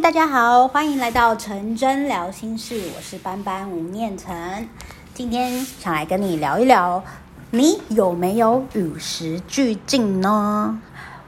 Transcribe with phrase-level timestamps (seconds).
[0.00, 4.68] 大家好，欢迎来到陈真聊心事，我是班班吴念晨。
[5.12, 7.02] 今天想来跟你聊一聊，
[7.50, 10.80] 你有没有与时俱进呢？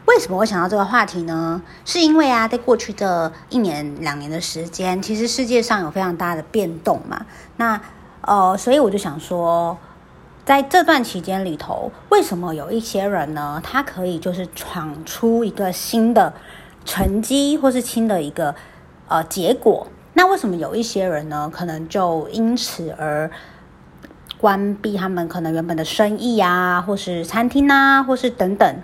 [0.07, 1.61] 为什么会想到这个话题呢？
[1.85, 7.27] 是因为啊，在过去的一年两年的时间，其实世界上有非常大的变动嘛。
[7.57, 7.81] 那
[8.21, 9.77] 呃，所以我就想说，
[10.45, 16.33] 在这段期间里头，为什么有一些人呢，他可以就是闯出一个新的
[16.85, 18.55] 成绩，或是新的一个。
[19.09, 23.29] 呃，结果那为什么有一些人呢，可能就因此而
[24.39, 28.77] 关闭他们可能原本的生意啊，或是餐厅啊，或是等等，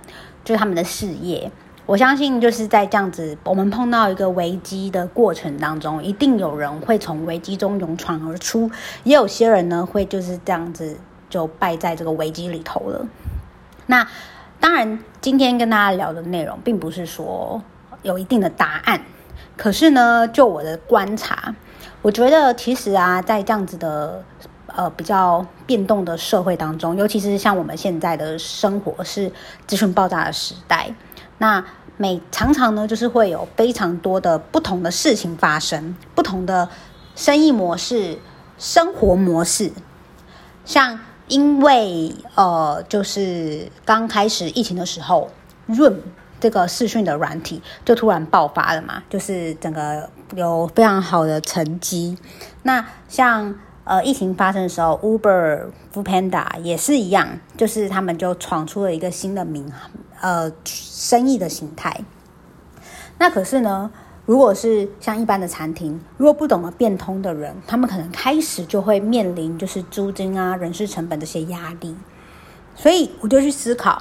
[0.43, 1.48] 就是他们的事业。
[1.87, 8.69] 我相信就是在这样子，我们碰到一个危机的过程当中，一定有人会从危机中勇闯而出，
[9.05, 10.97] 也有些人呢会就是这样子
[11.30, 13.07] 就败在这个危机里头了。
[13.87, 14.09] 那
[14.59, 17.63] 当然，今天跟大家聊的内容，并不是说
[18.06, 19.02] 有一定的答案。
[19.56, 21.55] 可是呢，就我的观察，
[22.02, 24.23] 我觉得其实啊，在这样子的
[24.66, 29.32] 呃比较变动的社会当中，尤其是像我们现在的生活是
[29.66, 30.95] 资讯爆炸的时代，
[31.38, 31.65] 那
[31.96, 36.68] 每常常呢就是会有非常多的不同的事情发生，不同的
[37.15, 38.18] 生意模式、
[38.59, 39.73] 生活模式，
[40.66, 45.30] 像因为呃就是刚开始疫情的时候
[45.65, 46.02] 润。
[46.47, 52.16] 这个视讯的软体就突然爆发了嘛，就是整个有非常好的成绩。
[52.63, 59.69] 那像呃疫情发生的时候，Uber、f o o p a n d a 也是一样，就是他们就闯出了一个新的名
[60.21, 62.05] 呃生意的形态。
[63.19, 63.91] 那可是呢，
[64.25, 71.97] 如果是像一般的餐厅，如果不懂得变通的人，他们可能开始就会面临就是租金啊、人事成本这些压力。
[72.77, 74.00] 所以我就去思考。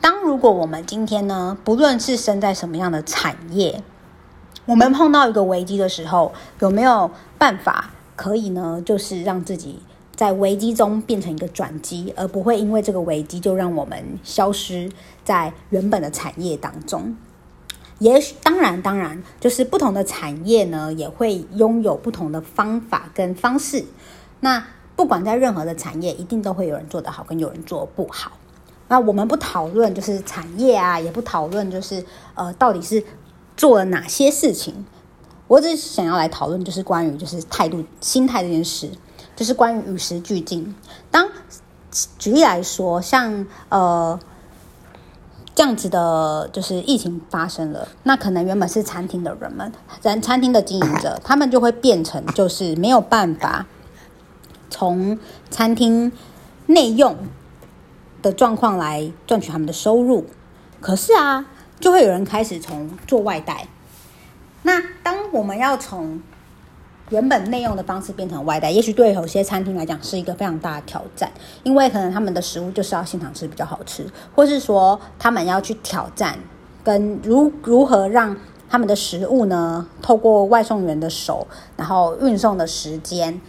[0.00, 3.82] 当如果我们今天呢，不论是身在什么样的产业，
[4.64, 8.82] 我们碰到一个危机的时候，有没有办法可以呢？
[8.84, 9.80] 就是让自己
[10.16, 14.90] 在危机中变成一个转机，而不会因为这个危机就让我们消失
[15.22, 17.14] 在原本的产业当中。
[17.98, 23.84] 也许当然，当然，就是不同的产业呢，也会拥有不同的方法跟方式。
[24.40, 24.66] 那
[24.96, 28.32] 不管在任何的产业，一定都会有人做得好，跟有人做不好。
[28.90, 33.04] 那我们不讨论就是产业啊，也不讨论就是呃，到底是
[33.56, 34.84] 做了哪些事情。
[35.46, 38.90] 我只是想要来讨论，就是关于就是态度、心态这件事，
[39.36, 40.74] 就是关于与时俱进。
[41.08, 41.28] 当
[42.18, 44.18] 举例来说，像呃
[45.54, 53.66] 这样子的，就是疫情发生了，那可能原本是餐厅的人们，咱餐厅的经营者，他们就会变成就是没有办法
[54.68, 55.16] 从
[55.48, 56.10] 餐厅
[56.66, 57.16] 内用。
[58.22, 60.26] 的状况来赚取他们的收入，
[60.80, 61.46] 可是啊，
[61.78, 63.66] 就会有人开始从做外带。
[64.62, 66.20] 那当我们要从
[67.08, 71.30] 原本内用的方式变成外带，也许对有些餐厅来讲是一个非常大的挑战，
[71.62, 76.38] 因为可能他们的食物就是要现场吃比较好吃，或是说他们要去挑战
[76.84, 78.36] 跟如如何让
[78.68, 83.40] 他们的食物呢，透过外送员的手，然后运送的时间。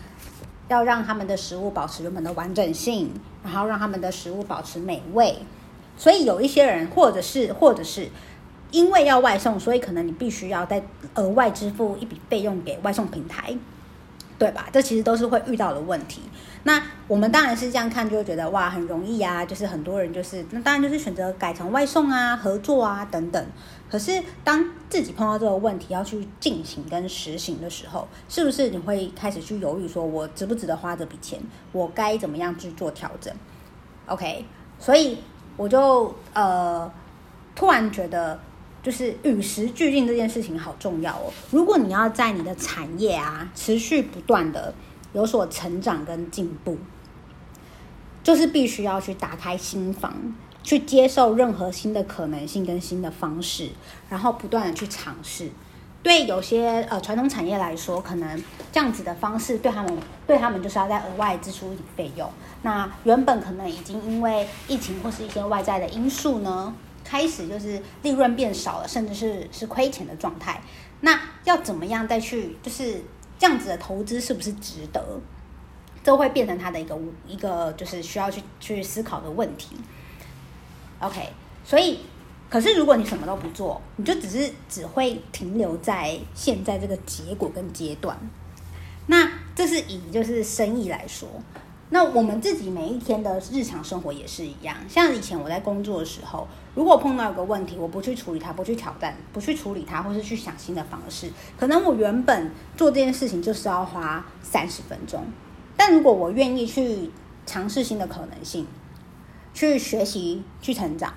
[0.68, 3.12] 要让他们的食物保持原本的完整性，
[3.44, 5.36] 然后让他们的食物保持美味。
[5.98, 8.10] 所以有一些人，或者是或者是
[8.72, 10.84] 因为要外送，所以可能你必须要再
[11.16, 13.56] 额外支付一笔费用给外送平台，
[14.42, 14.68] 对吧？
[14.74, 16.24] 这其实都是会遇到的问题。
[16.64, 23.46] 那我们当然是这样看，就会觉得哇，很容易啊，就是很多人就是那当然就是选择改成外送啊、合作啊等等。
[23.88, 31.40] 可是，当自己碰到这个问题要去进行跟实行的时候，是不是你会开始去犹豫，说我值不值得花这笔钱？
[31.72, 33.32] 我该怎么样去做调整
[34.08, 34.44] ？OK，
[34.80, 35.20] 所以
[35.56, 36.92] 我就呃
[37.54, 38.40] 突然觉得，
[38.84, 41.32] 就是与时俱进这件事情好重要哦。
[41.52, 44.74] 如果你要在你的产业啊持续不断的
[45.14, 46.78] 有所成长跟进步，
[48.24, 50.36] 就是必须要去打开心房。
[50.64, 53.70] 去接受任何新的可能性跟新的方式，
[54.08, 55.50] 然后不断的去尝试。
[56.04, 62.30] 对有些呃传统产业来说，可能这样子的方式对他们对他们就是要再额外支出一笔费用。
[62.62, 66.72] 那原本可能已经因为疫情或是一些外在的因素呢，
[67.12, 70.62] 开始就是利润变少了，甚至是是亏钱的状态。
[71.02, 73.02] 那要怎么样再去就是
[73.38, 75.04] 这样子的投资是不是值得？
[76.06, 76.98] 这会变成他的一个
[77.28, 79.76] 一个就是需要去去思考的问题。
[81.00, 81.28] OK，
[81.66, 82.00] 所以，
[82.50, 88.18] 可是如果你什么都不做，你就只是只会停留在现在这个结果跟阶段。
[89.08, 91.28] 那这是以就是生意来说，
[91.94, 94.78] 那我们自己每一天的日常生活也是一样。
[94.88, 101.30] 像以前我在工作的时候，如果碰到一个问题，我不去处理它，不去挑战，不去处理它，或是去想新的方式，
[101.60, 105.22] 可能我原本做这件事情就是要花三十分钟。
[105.76, 107.12] 但如果我愿意去
[107.46, 108.66] 尝试新的可能性，
[109.54, 111.14] 去学习，去成长，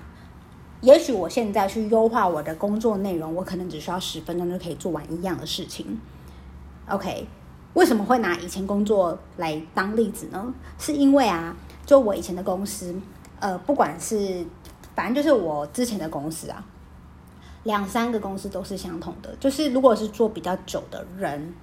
[0.81, 6.01] 也许我现在去优化我的工作内容，我可能只需要十分钟就可以做完一样的事情。
[6.89, 7.25] OK。
[7.75, 10.53] 为什么会拿以前工作来当例子呢？
[10.79, 11.55] 是因为啊，
[11.85, 12.95] 就我以前的公司，
[13.39, 14.45] 呃，不管是
[14.95, 16.65] 反正就是我之前的公司啊，
[17.63, 19.35] 两三个公司都是相同的。
[19.41, 21.53] 就是如果是做比较久的人，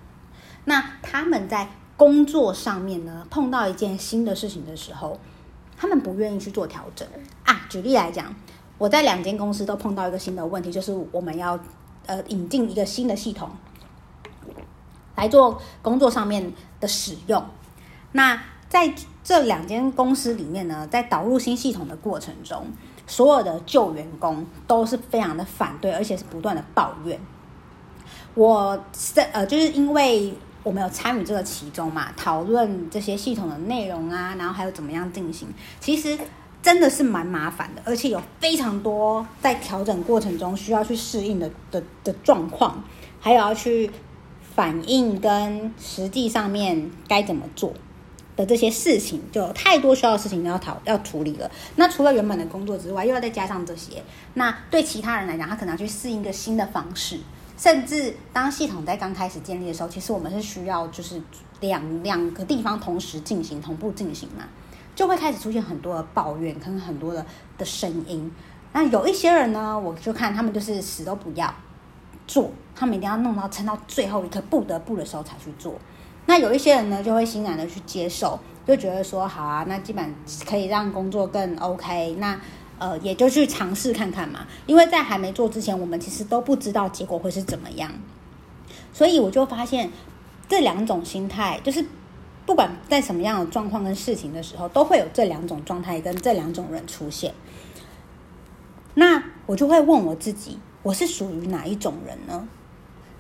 [0.67, 5.19] 那他们在工作上面呢，碰到一件新的事情的时候，
[5.79, 7.09] 他们不愿意去做调整
[7.45, 7.63] 啊。
[7.71, 8.35] 举例来讲，
[8.77, 11.59] 我在两间公司都碰到一个新的问题，就是我们要
[12.05, 13.49] 呃引进一个新的系统。
[15.15, 17.45] 来做工作上面的使用。
[18.13, 18.93] 那在
[19.23, 22.67] 这两间公司里面呢，在导入新系统的过程中，
[23.07, 27.21] 所有的旧员工都是非常的反对，而且是不断的抱怨。
[28.35, 35.49] 我是呃，就是因为我们有参与这个其中嘛，讨论这些系统的内容啊，然后还有怎么样进行，
[35.79, 36.19] 其实
[36.63, 42.83] 真的是蛮麻烦的，而且有非常多在调整过程中需要去适应的的的状况，
[43.21, 43.91] 还有要去。
[44.55, 47.73] 反应跟实际上面该怎么做
[48.37, 51.51] 的这些事情，就有太多需要的事情要讨要处理了。
[51.77, 54.03] 那除了原本的工作之外，又要再加上这些，
[54.35, 57.19] 那对其他人来讲，他可能要去适应一个新的方式。
[57.59, 61.21] 甚至当系统在刚开始建立的时候，其实我们是需要就是
[61.61, 64.45] 两两个地方同时进行、同步进行嘛，
[64.97, 67.25] 就会开始出现很多的抱怨跟很多的
[67.57, 68.33] 的声音。
[68.73, 71.55] 那有一些人呢，我就看他们就是死都不要。
[72.27, 75.75] 做，他们一定要弄到撑到最后一刻，不得不的时候才去做。
[76.27, 80.15] 那有一些人呢，就会欣然的去接受，就觉得说好啊，那基本
[80.47, 82.15] 可以让工作更 OK。
[82.19, 82.41] 那
[82.79, 84.47] 呃，也就去尝试看看嘛。
[84.67, 87.91] 因为在还没做之前，我们其实都不知道结果会是怎么样。
[88.93, 89.91] 所以我就发现
[90.49, 91.85] 这两种心态，就是
[92.47, 97.35] 不管在什么样的状况跟事情的时候，都会有这两种状态跟这两种人出现。
[98.95, 100.59] 那我就会问我自己。
[100.83, 102.49] 我是属于哪一种人呢？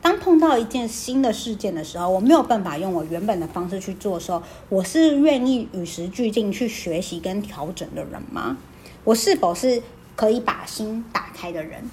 [0.01, 8.57] 当碰到一件新的事件的时候，我没有办法用我原本的方式去做的时候，我是愿意与时俱进去学习跟调整的人吗？
[9.05, 9.81] 我是否是
[10.17, 11.89] 可以把心打开的人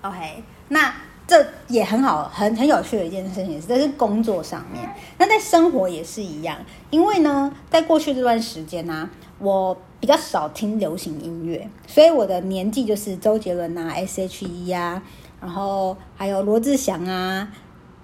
[0.00, 0.94] ？OK，那
[1.26, 6.56] 这也很好，很很有趣的一件事情是，这是工作上面，那在生活也是一样。
[6.88, 9.76] 因为呢，在过去这段时间呢、我。
[10.00, 15.02] 比较少听流行音乐，所以我的年纪就是周杰伦啊、S.H.E 啊，
[15.40, 17.48] 然后还有罗志祥啊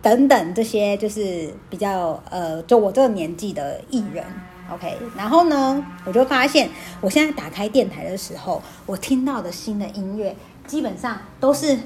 [0.02, 4.24] 等等这些，就是比较呃，就我这个年纪的艺人。
[4.72, 6.68] OK，然后呢，我就发现
[7.00, 10.34] 我现在打开电台的时候，我听到的新的音乐
[10.66, 11.78] 基本上都是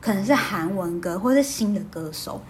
[0.00, 2.40] 可能是韩文歌或是新的歌手，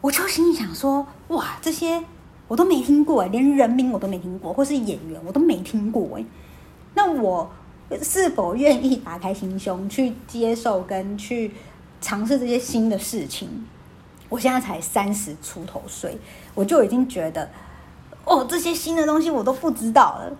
[0.00, 2.02] 我就心里想说，哇，这些。
[2.50, 6.24] 我都没听过，连人名我都没听过，或是演员我都没听过哎。
[6.94, 7.48] 那我
[8.02, 11.52] 是否愿意打开心胸去接受跟去
[12.00, 13.48] 尝试这些新的事情？
[14.28, 16.18] 我现在才三十出头岁，
[16.56, 17.48] 我就已经觉得
[18.24, 20.36] 哦，这些新的东西我都不知道了。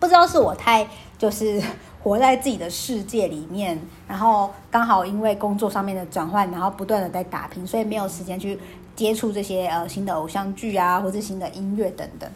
[0.00, 1.62] 不知道是我太就是
[2.02, 8.58] 活在自己的世界里面，然后刚好因为工作上面的转换，然后不断的在打拼，所以没有时间去。
[8.96, 12.28] 接触这些呃新的偶像剧啊，或者新的音乐等等。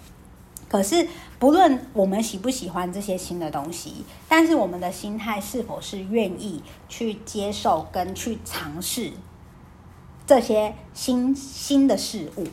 [0.68, 1.08] 可是
[1.40, 9.10] 不论我们喜不喜欢这些新的东西，但是我们的心态是否是愿意去接受跟去尝试
[10.24, 12.46] 这些新新的事物？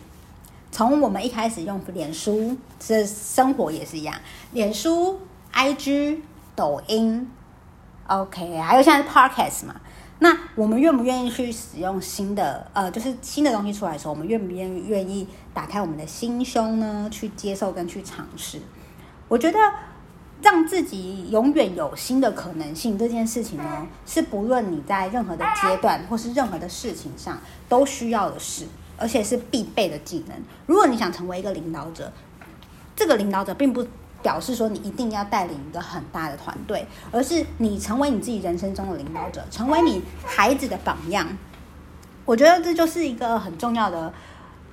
[0.71, 4.15] 从我们一开始用脸书，这生活也是一样，
[4.51, 5.19] 脸书、
[5.53, 6.21] IG、
[6.55, 7.29] 抖音
[8.07, 9.79] ，OK，还有现在是 Podcast 嘛。
[10.19, 17.07] 那我们愿不愿意去使用新的呃，就是新的东西出来的时候，我们愿不愿意愿意打开我们的心胸呢？
[17.11, 18.59] 去接受跟去尝试。
[19.27, 19.59] 我觉得
[20.41, 28.65] 让自己永远有新的可能性这件事情呢，是不论你在任何的阶段或是任何的事情上都需要的事，
[28.97, 30.35] 而且是必备的技能。
[30.65, 32.11] 如果你想成为一个领导者，
[32.95, 33.85] 这个领导者并不。
[34.21, 41.27] 表示说你一定要带领一个很大的团队，而是你成为你自己人生中的领导者，成为你孩子的榜样。
[42.25, 44.13] 我觉得这就是一个很重要的，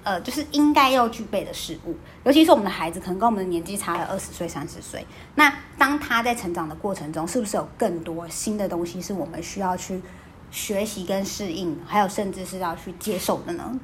[0.02, 1.94] 呃，就是应该要具备的事物。
[2.24, 5.06] 尤其是我们的孩子，可能跟我们的年纪差了二十岁、三十岁。
[5.36, 10.02] 那当他在成长的过程中，是不是有更多新的东西是我们需要去
[10.50, 13.78] 学习跟适应，还有甚至是要去接受的呢？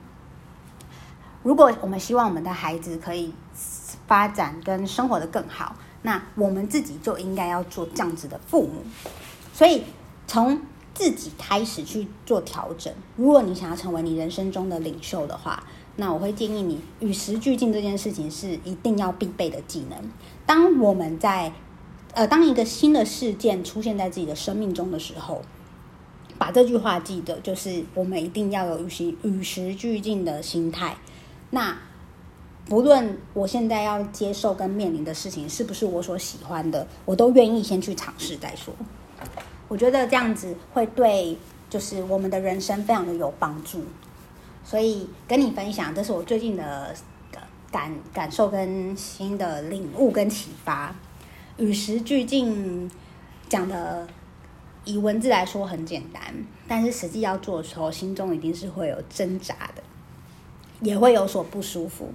[1.43, 3.33] 如果我们希望我们的孩子可以
[4.07, 8.83] 发展跟生活得更好，那我们自己就应该要做这样子的父母。
[9.53, 9.85] 所以
[10.27, 10.61] 从
[10.95, 12.93] 自己开始去做调整。
[13.17, 15.63] 如果你想要成为你人生中的领袖的话，
[15.97, 19.99] 那我会建议你与时俱进这件事情是一定要必备的技能。
[20.45, 21.53] 当我们在
[22.13, 25.43] 呃，当一个新的事件出现在自己的生命中的时候，
[26.37, 30.97] 把这句话记得，就是我们一定要有与时与时俱进的心态。
[31.51, 31.77] 那
[32.67, 38.73] 不论我现在要接受跟面临的事情是不是我所喜欢的，我都愿意先去尝试再说。
[39.69, 41.37] 我觉得这样子会对，
[41.69, 43.83] 就是我们的人生非常的有帮助。
[44.65, 46.95] 所以跟你分享，这是我最近的
[47.73, 50.95] 感感受跟新的领悟跟启发。
[51.57, 52.91] 与时俱进
[53.49, 54.07] 讲的
[54.85, 56.23] 以文字来说很简单，
[56.69, 59.83] 但是实际要做的时候，心中一定是会有挣扎的，
[60.81, 62.13] 也会有所不舒服。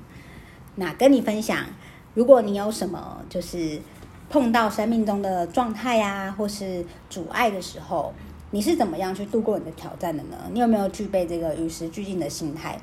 [0.75, 1.65] 那跟你分享，
[2.13, 3.81] 如果你有什么就是
[4.29, 8.13] 碰到生命中的状态呀，或是阻碍的时候，
[8.51, 10.37] 你是怎么样去度过你的挑战的呢？
[10.51, 12.79] 你有没有具备这个与时俱进的心态？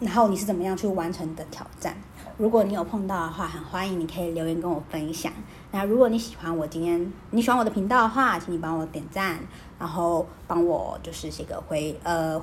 [0.00, 1.96] 然后你是怎么样去完成你的挑战？
[2.36, 5.32] 如果你有碰到的话，很欢迎你可以留言跟我分享。
[5.70, 9.38] 那如果你喜欢我今天你喜欢我的频道的话，请你帮我点赞，
[9.78, 12.42] 然后帮我就是写个回呃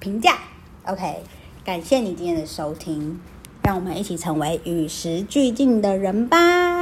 [0.00, 0.38] 评价。
[0.84, 1.22] OK，
[1.66, 3.18] 感谢你今天的收听，
[3.64, 6.75] 让我们一起成为与时俱进的人吧。